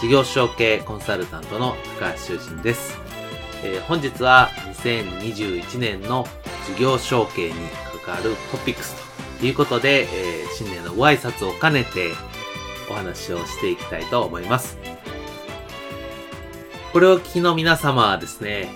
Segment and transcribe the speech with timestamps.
[0.00, 2.98] 事業承継コンサルタントの高橋修人です、
[3.64, 4.50] えー、本日は
[4.82, 6.26] 2021年の
[6.66, 7.54] 事業承継に
[8.04, 8.94] 関わるトピックス
[9.38, 12.12] ということで、えー、新年のご挨拶を兼ねて
[12.90, 14.78] お話をしていきたいと思います。
[16.92, 18.68] これを聞きの皆様はですね、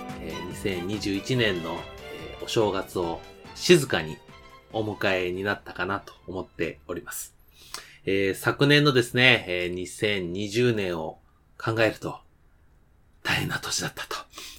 [0.63, 1.79] 2021年の
[2.43, 3.19] お正月を
[3.55, 4.17] 静かに
[4.73, 7.40] お迎えになったかなと思っております。
[8.03, 11.19] えー、昨年のですね、えー、2020年を
[11.57, 12.19] 考えると、
[13.23, 14.15] 大変な年だったと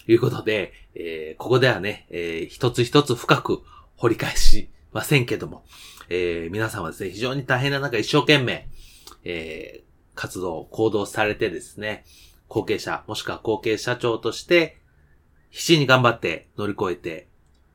[0.07, 3.63] いうことで、えー、ここではね、えー、一つ一つ深く
[3.97, 5.65] 掘り返しませんけども、
[6.09, 8.69] えー、皆さんはですね、非常に大変な中一生懸命、
[9.25, 9.83] えー、
[10.15, 12.05] 活動、行動されてですね、
[12.47, 14.79] 後継者、もしくは後継社長として、
[15.51, 17.29] 必死に頑張って乗り越えて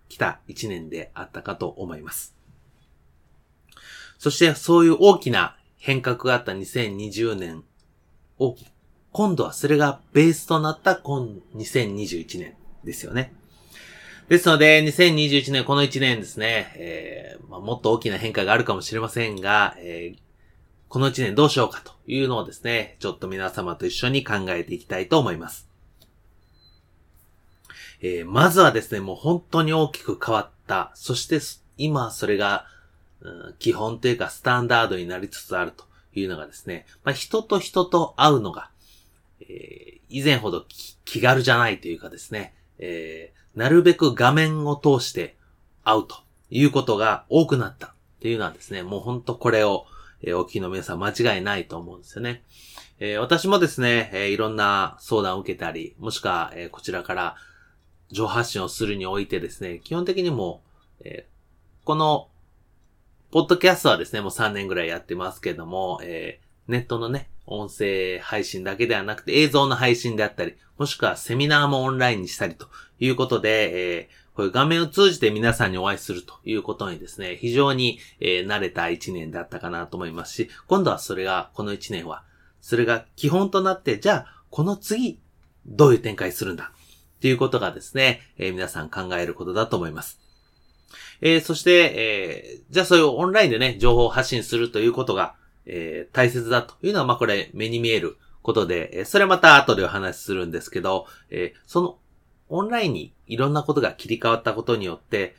[0.07, 2.35] きた一年であったかと思います。
[4.17, 7.63] そしてそういう大きな変革があった2020年
[8.39, 8.55] を、
[9.11, 13.33] 今度はそれがベースとなった今2021年ですよね。
[14.27, 20.19] ですので、2021年、この1年ですね、えーまあ、もっと大きな変化があるかもしれませんが、えー、
[20.89, 25.69] この1年どうしようかというのをですね、ちょっと皆様と一緒に考えていきたいと思います。
[28.01, 31.39] えー、まずはですね、もう本当に大きく変わった、そして
[31.77, 32.65] 今それが
[33.59, 38.69] 基本というかスタンダードになりつつあるというのがですね、まあ、人と人と会うのが、
[39.41, 40.65] えー、以前ほど
[41.05, 45.35] 気軽じゃないというかですね、えー、なるべく画面を通して
[45.83, 46.15] 会うと
[46.49, 49.85] いうことが多くなったっていうのはですね、もうほんとこれを、
[50.21, 52.43] えー、お聞きの皆さん間違いないと思うんですよね。
[52.99, 57.35] えー、私もですね、えー、いろんな相談を受けたり、もしくは、えー、こちらから
[58.11, 60.61] 情報発信をするにおいてですね、基本的にも、
[61.01, 62.29] えー、この
[63.29, 72.67] ポッドキャストはですね、もう3年ぐらいやってますけども、えー、ネットのね、音声配信だけではなくて映像の配信であったり、もしくはセミナーもオンラインにしたりと
[72.99, 82.23] いうことで、えー、こういう画面を通じて皆さんにお会いするということにですね、非常に、えー、慣れた一年だったかなと思いますし、今度はそれが、この一年は、
[82.61, 85.19] それが基本となって、じゃあ、この次、
[85.65, 86.71] どういう展開するんだ
[87.17, 90.26] っていうことがですね、えー、皆さん考えることだと思います。
[91.21, 101.97] えー、そして、えー、じゃあそういうオンラインでね、情報を発信するということが、えー、大切だというのは、まあこれ目に見えることで、えそれまた後でお話しするんですけど、えその
[102.49, 105.35] オンラインにいろんなことが切り替わったことによって、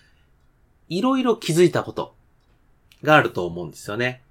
[0.89, 2.15] いろいろ気づいたこと
[3.03, 4.23] があると思うんですよね。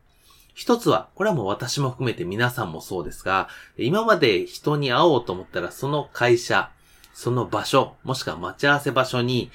[0.53, 3.47] 一つは、これはもう私も含めて皆さんもそうですが、
[3.77, 6.71] 今まで人に会おうと思ったらその会社、
[7.13, 9.51] その場所、もしくは待ち合わせ場所に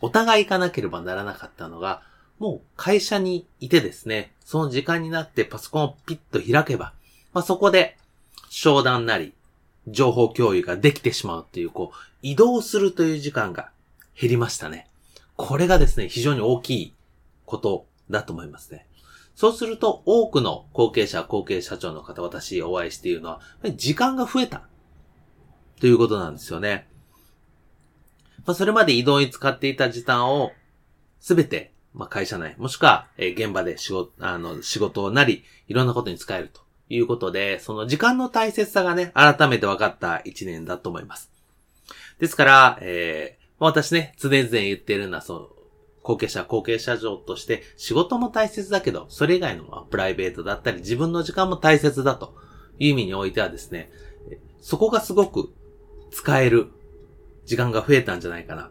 [0.00, 2.02] お互い行かなければならなかったのが、
[2.38, 6.92] もう会社にいてですね、その時間になってパソコンをピッと開けば、
[7.32, 7.96] まあ、そこで
[8.50, 9.32] 商談なり、
[9.88, 13.70] 情報共有ができてしまうっていう、こう、移動するという時間が
[14.20, 14.88] 減りましたね。
[15.36, 16.94] これがですね、非常に大きい
[17.44, 18.86] ことだと思いますね。
[19.34, 23.40] そうすると、多くの後継者、後継社長の方、私お会いしているのは、
[23.76, 24.62] 時間が増えた。
[25.78, 26.88] ということなんですよね。
[28.46, 30.52] まあ、それまで移動に使っていた時間を、
[31.20, 41.30] すべて、まあ、会社内、もしくは、え、現場で仕事、あの、仕事なり、いろんなことに使えるということで、その時間の大切さがね、改めて分かった一年だと思います。
[42.18, 45.48] ですから、えー、まあ、私ね、常々言っているのは、その、
[46.06, 52.36] 後継者、後継者長として仕事も大切だけど、それ以外のプライベートだったり自分の時間も大切だと
[52.78, 53.90] いう意味においてはですね、
[54.60, 55.52] そこがすごく
[56.12, 56.68] 使える
[57.46, 58.70] 時間が増えたんじゃないかな。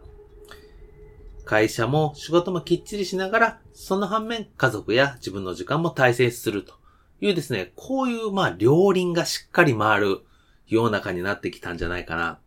[1.45, 6.73] 会社も仕事もきっちりしながら、その反面家族や自分の時間も大切すると
[7.21, 10.21] いうですね、こういうまあ両輪がしっかり回る
[10.67, 12.39] 世の中になってきたんじゃないかな。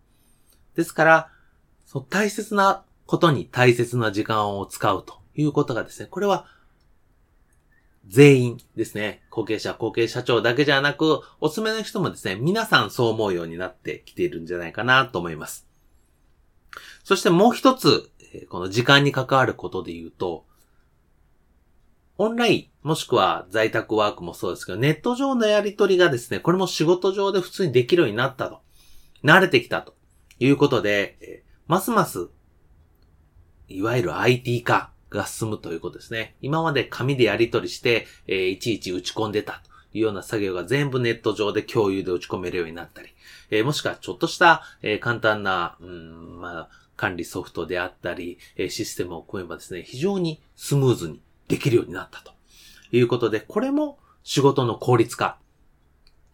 [0.75, 1.31] ですから、
[1.87, 6.47] その大切なことに大切な時間を使うということがですね、これは
[8.09, 15.68] 全員ですね、後継者、後継社長だけじゃなく、おすすめの人もですね、皆さんそう思うようになってきているんじゃないかなと思います。
[17.09, 18.11] そしてもう一つ、
[18.51, 20.45] この時間に関わることで言うと、
[22.19, 28.61] オンライン、もしくは在宅ワークもそうですけど、ネット上のやり取りがですね、これも仕事上で普通にできるようになったと。
[29.25, 29.95] 慣れてきたと
[30.39, 32.29] いうことで、ますます、
[33.69, 36.37] いわゆる IT 化が進むということですね。
[36.43, 39.63] 今まで紙でやり取りして、え、いちいち打ち込んでた
[39.93, 43.09] というような作業が全部ネット上で共有で打ち込めるようになったり、
[43.51, 52.33] え、もしくはちょっとした、え、簡単な、うん、まあ、管理ソフトであったり、システムを組めばですね、非常にスムーズにできるようになったと
[52.93, 55.39] いうことで、これも仕事の効率化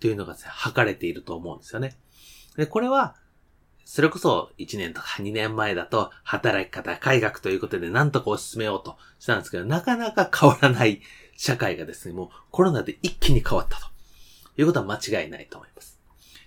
[0.01, 1.97] というのがですね、測れていると思うんですよね。
[2.57, 3.15] で、これは、
[3.85, 11.03] それこそ1年とか2年前だと働き方改革ということで何とか推し進めようとしたんですけど、なかなか変わらない
[11.37, 13.87] 社会がですね、もうコロナで一気に変わったと
[14.57, 16.01] いうことは間違いないと思います。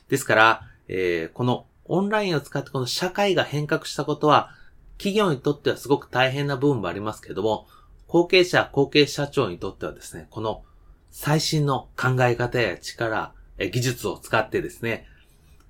[0.09, 4.51] ですから、えー、このオンラインを使ってこの社会が変革したことは、
[4.97, 7.67] 企業にとってはすごく大変な部分もありますけれども、
[8.07, 10.63] 後継者、後継社長にとってはですね、この
[11.11, 15.07] 最新の考え方や力、技術を使ってですね、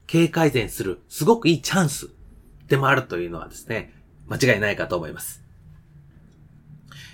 [0.05, 2.09] 経営改善するすごくいいチャンス
[2.67, 3.93] でもあるというのはですね、
[4.27, 5.43] 間違いないかと思います。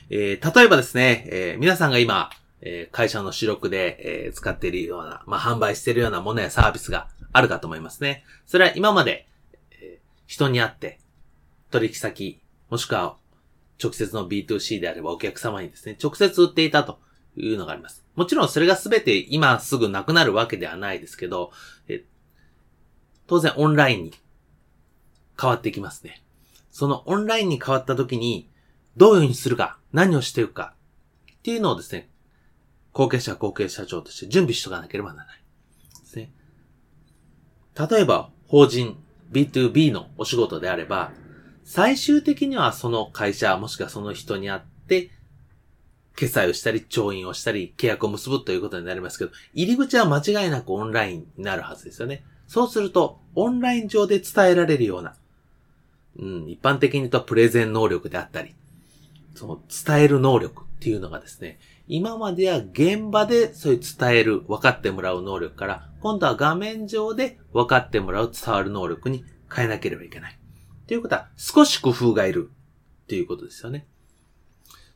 [0.09, 2.29] えー、例えばですね、えー、皆さんが今、
[2.61, 8.23] えー、会社の主力で、え使っているような、まあ、販売しているようなものやサービスがあるかと思いますね。
[8.45, 9.27] それは今まで、
[9.71, 10.99] え人に会って、
[11.71, 13.17] 取引先、もしくは
[13.83, 16.99] 直接の B2C であればお客様にですね、直接売っていたと
[17.35, 18.05] いうのがあります。
[18.15, 21.51] もちろんそれが全て今すぐなくなるわけではないですけど、
[21.87, 22.05] え
[23.27, 24.13] 当然オンラインに
[25.39, 26.23] 変わってきますね。
[26.71, 28.49] そのオンラインに変わった時に、
[28.95, 30.75] どういうふうにするか、何をしていくか、
[31.31, 32.09] っていうのをですね、
[32.91, 35.42] 後継者、後継社長として準備しとかなければならない。
[37.77, 38.97] 例えば、法人
[39.31, 41.11] B2B のお仕事であれば、
[41.63, 45.11] 最終的にはその会社、もしくはその人に会って、
[46.15, 52.23] 決済をしたり、調印をしたり、契約を結ぶということになりますけど、入り口は間違いなくオンラインになるはずですよね。
[52.47, 55.15] そうすると、オンライン上で伝えられるような、
[56.19, 58.53] うん、一般的に言うとプレゼン能力であったり、
[59.33, 61.57] その伝える能力っていうのがですね、
[61.87, 70.39] 今までは現場でそういう伝える、分かってもらう能力から、今度は画面上で分かってもらう、伝わる能力に変えなければいけない。
[70.87, 72.49] ということは、少し工夫がいる
[73.03, 73.85] っていうことですよね。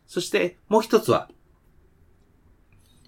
[0.06, 1.30] そして、もう一つは、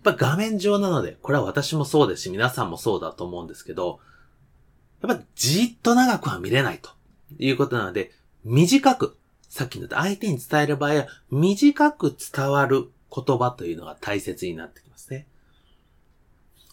[0.03, 3.99] やっぱ画面上なので、これは私もそうですし、皆さんもそうだと思うんですけど、
[5.01, 6.89] やっぱじっと長くは見れないと
[7.37, 8.11] いうことなので、
[8.43, 9.17] 短く、
[9.47, 15.27] さっきの相手に伝える場合は、短く伝わる言葉というのが大切になってきますね。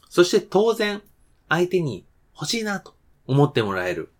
[0.08, 1.02] そして当然、
[1.48, 2.94] 相手に欲しいなと
[3.26, 4.10] 思ってもらえる。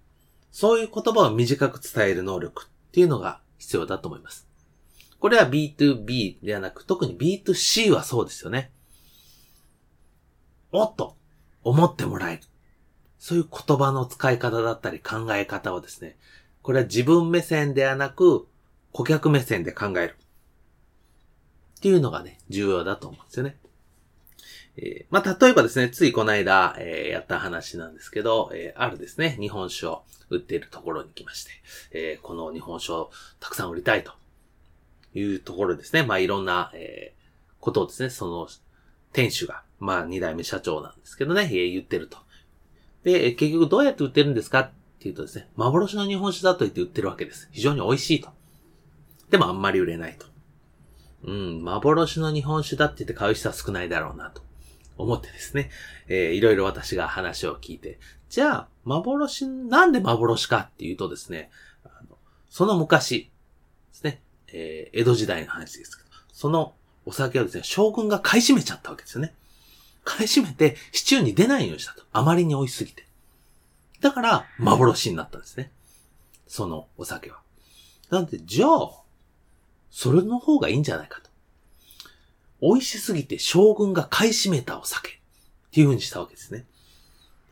[0.51, 4.47] そういう言葉を短く伝える能力っていうのが必要だと思います。
[5.19, 8.71] これは B2B ではなく、特に B2C はそうですよね。
[10.73, 11.17] おっと
[11.63, 12.43] 思ってもらえる。
[13.19, 16.17] そういう言葉の使い方だったり考え方をですね、
[16.63, 18.47] これは自分目線ではなく、
[18.93, 20.17] 顧客目線で考える。
[21.87, 23.57] っていうのがね、重要だと思うんですよね。
[24.77, 31.53] えー、まあ、例えばですね、ついこの間、えー、やった話なんですけど、えー、あるですね、日本酒を売っているところに来まして、
[31.93, 34.11] えこの日本酒をたくさん売りたいと
[35.15, 36.03] いうところですね。
[36.03, 37.15] まあ、いろんな、え
[37.61, 38.49] ことをですね、その、
[39.13, 42.19] 店主が、まあ、二代目社長なんですけどね、え言ってると。
[43.05, 44.59] で、結局どうやって売ってるんですか？
[44.59, 47.49] っていうとですね、幻の日本酒だと言って売ってるわけです。
[47.53, 48.31] 非常に美味しいと。
[49.31, 50.27] でもあんまり売れないと。
[51.25, 54.43] うん、幻の日本酒だって言って買う人は少ないだろうなと
[54.99, 55.71] 思ってですね、
[56.09, 61.51] えー、いろいろ私が話を聞いて、じゃあ、幻、なんで幻かっていうとですね、
[61.85, 62.17] あの
[62.51, 63.31] その昔で
[63.93, 64.21] すね、
[64.53, 69.35] えー、江戸時代の話ですけど、そのお酒をですね、将軍が買い占めちゃったわけですよね。
[70.05, 72.05] 買い占めて、シチューに出ないようにしたと。
[72.13, 73.07] あまりに美味しすぎて。
[74.01, 75.71] だから、幻になったんですね。
[76.47, 77.41] そのお酒は。
[78.11, 78.91] なんで、じゃあ、
[79.97, 81.31] それの方がいいんじゃないかと。
[82.61, 85.13] 美味しすぎて将軍が買い占めたお酒っ
[85.73, 86.67] ていう風にしたわけですね。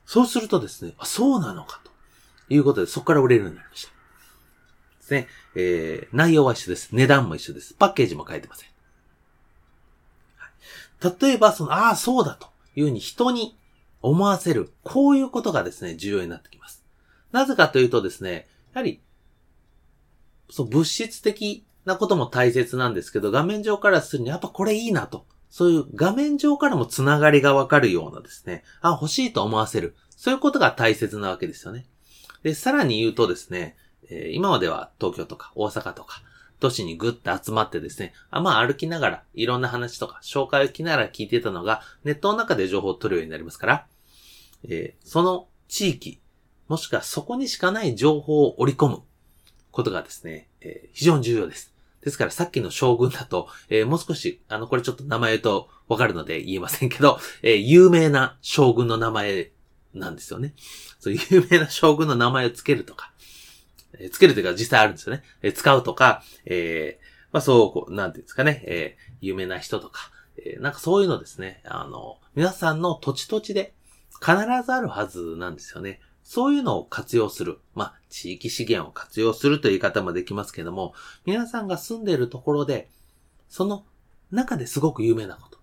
[0.04, 1.90] そうするとですね、あ、そうなのかと
[2.52, 3.88] いうことで、そこから売れるようになりました。
[3.88, 3.94] で
[5.00, 5.28] すね。
[5.54, 6.90] えー、内容は一緒です。
[6.92, 7.72] 値段も一緒です。
[7.72, 8.68] パッケージも書いてません。
[11.18, 13.56] 例えば、その、ああ、そうだというふうに人に
[14.02, 16.84] 思わせる、こういうことがですね、重要になってきます。
[17.32, 19.00] なぜかというとですね、やはり、
[20.50, 25.26] そう、物質的なことも大切なんですけど、画面上からするにやっぱこれいいなと。
[25.50, 29.94] そういう画面上からもつながりがわかるようなですね、あ、欲しいと思わせる。
[30.16, 31.86] そういうことが大切なわけですよね。
[32.42, 33.76] で、さらに言うとですね、
[34.10, 36.22] えー、今までは東京とか大阪とか、
[36.60, 43.86] 都市にぐって集まってですね、あまあ歩きながら、いろんな話とか、紹介を聞きながら聞いてたのが、ネットの中で情報を取るようになりますから、
[44.64, 46.20] えー、その地域、
[46.68, 49.02] もしくはそこにしかない情報を織り込む
[49.70, 51.73] ことがですね、えー、非常に重要です。
[52.04, 59.52] ですからさっきの将軍だと、えー、もう少し、あの、これちょっと名前とわかるので言えませんけど、えー、有名な将軍の名前
[59.94, 60.54] なんですよね。
[61.00, 63.12] そう、有名な将軍の名前をつけるとか、
[63.98, 65.22] えー、つけるというか実際あるんですよね。
[65.42, 73.72] えー、使うとか、えー、まあそう、なんていうんですかね、えー、有名な人とか、えー、なんかそういうのですね、あの、皆さんの土地土地で
[74.20, 76.00] 必ずあるはずなんですよね。
[76.24, 77.60] そういうのを活用する。
[77.74, 80.94] まあ、地域資源を活用するという言い方もできますけども、
[81.26, 82.88] 皆さんが住んでいるところで、
[83.48, 83.84] その
[84.32, 85.58] 中ですごく有名なこと。
[85.58, 85.60] っ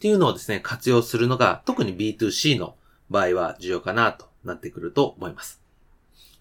[0.00, 2.76] ていうのをですね、活用するのが、特に B2C の
[3.08, 5.62] 場合は重要かなとなってくると思います。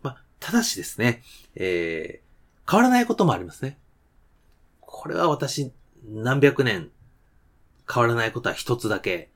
[0.01, 1.21] まあ、ただしですね、
[1.55, 3.77] えー、変わらないこともありますね。
[4.81, 5.71] これは私、
[6.05, 6.89] 何百年
[7.91, 9.29] 変わらないことは一つだけ、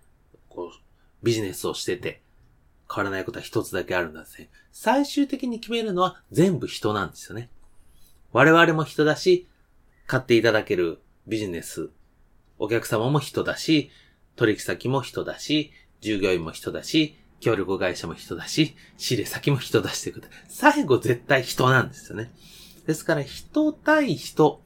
[0.50, 0.80] こう、
[1.24, 2.22] ビジネスをしてて、
[2.94, 4.50] 変わらないことは一つだけあるんですね。
[4.72, 7.50] 最終的に決めるのは全部人なんですよね。
[8.34, 9.48] 我々も人だし、
[10.08, 11.90] 買っていただけるビジネス、
[12.60, 13.92] お客様も人だし、
[14.36, 15.72] 取引先も人だし、
[16.02, 22.32] 従業員も人だし、協力会社も人だし、仕入れ先も人だしということ、最後絶対人なんですよね。
[22.86, 24.62] ですから人対人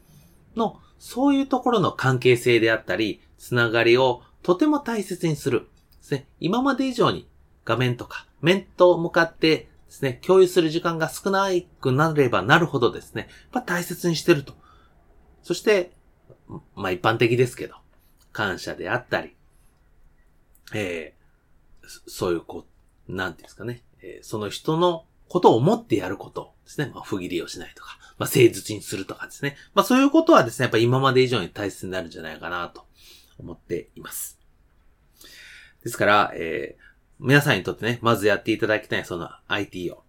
[0.55, 5.61] のそういうところの関係性であったり、つながりをとても大切にする。
[5.61, 5.67] で
[6.01, 6.27] すね。
[6.39, 7.27] 今まで以上に
[7.65, 11.49] 画面とか、面と向かってですね、共有する時間が少な
[11.81, 14.53] くなればなるほどですね、やっぱ大切にしてると。
[15.43, 15.91] そして、
[16.75, 17.75] まあ一般的ですけど、
[18.31, 19.35] 感謝であったり、
[20.73, 22.65] えー、そういうこ
[23.07, 26.91] う、なんていうんですかね、えー、その人のことを思ってやることですね。
[26.93, 29.55] まあ、不義理をしないとか、まあ、誠実にするとかですね。
[29.73, 32.85] まあ、そういうことはですね、やっぱ今まで以上に大切になるんじゃないかなと
[33.37, 34.39] 思っています。
[35.83, 36.84] ですから、えー、
[37.19, 40.03] 皆さんにとってね、まずやっていただきたいその IT を。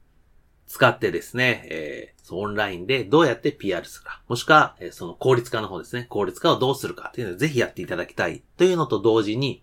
[0.66, 8.42] 使ってですね、えー、オンラインでどうやって PR するか、もしくは、えー、その効率化の方ですね、効率化をどうするかっていうのをぜひやっていただきたい。
[8.56, 9.62] というのと同時に、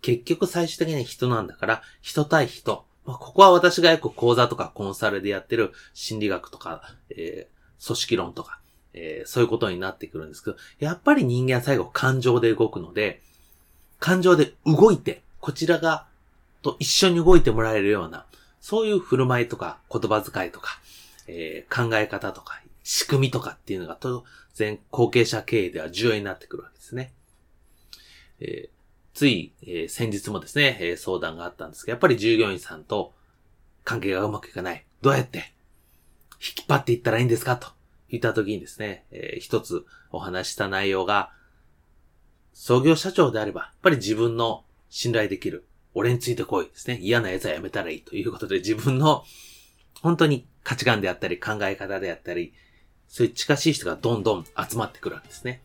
[0.00, 2.84] 結局最終的に人なんだから、人対人。
[3.04, 8.60] まあ、ここは私がよく講座とかコンサルでやってる心理学とか、えー、組織論とか、
[8.94, 13.20] えー、そういうことになってくるんですけど、やっぱり人間は最後感情で動くので、
[13.98, 16.06] 感情で動いて、こちらが
[16.62, 18.26] と一緒に動いてもらえるような、
[18.60, 20.80] そういう振る舞いとか言葉遣いとか、
[21.26, 27.12] えー、考え方とか仕組みとかっていうのが当然後継者経営では重要になってくるわけですね。
[28.40, 28.68] えー、
[29.14, 33.12] つい、えー、先日もですね、え、相談があったんですけど、やっぱり従業員さんと
[33.84, 34.84] 関係がうまくいかない。
[35.00, 35.52] どうやって
[36.40, 37.68] 引っ張っていったらいいんですかと
[38.08, 41.30] 言った時にですね、えー、一つお話した内容が、
[42.52, 45.64] 創業社長であれば、やっぱり自分の信頼できる
[45.94, 46.98] 俺についてこいですね。
[47.00, 49.24] 嫌な奴はやめたらいいということで自分の
[50.02, 52.54] 本当に価値観であったり考え方であったり、
[53.08, 55.62] そういう近しい人がどんどん集まってくるわけですね。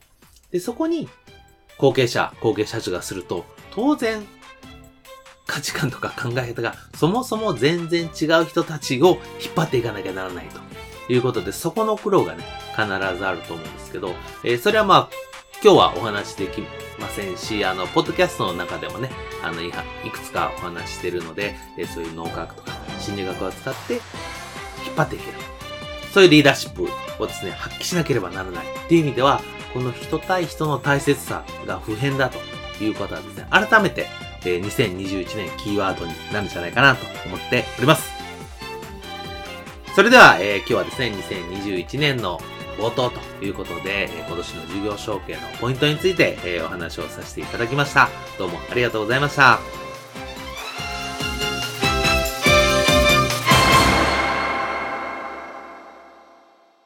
[0.52, 1.08] で、そこに
[1.78, 4.26] 後継者、後継者長がすると、当然
[5.46, 10.46] 価値観とか考え方がそもそも全然違う人たちを引っ張っていかなきゃならない
[11.08, 12.44] ということで、そこの苦労がね、
[12.76, 12.86] 必
[13.18, 15.10] ずあると思うんですけど、えー、それはまあ、
[15.64, 16.62] 今日はお話でき
[17.00, 19.10] ませんし、あの、ポッドキャストの中でもね、
[19.44, 19.72] あの、い
[20.12, 24.02] くつかお話してるので、えそういう脳科学とか心理学を使って引っ
[24.96, 25.38] 張っていける。
[26.14, 26.88] そういうリーダーシップ
[27.22, 28.66] をですね、発揮しなければならない。
[28.66, 29.42] っていう意味では、
[29.74, 32.40] この人対人の大切さが普遍だと
[32.84, 34.08] いうことはですね、改めて、
[34.46, 38.12] え2021年キーワードになるんじゃないかなと思っております。
[39.98, 42.40] それでは、えー、今日はですね、2021年の
[42.78, 48.10] 冒頭ということで、今年の事業承継のポイントについてお話をさせていただきました。
[48.38, 49.87] どうもありがとうございました。